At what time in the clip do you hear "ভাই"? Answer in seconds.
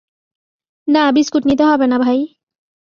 1.99-2.19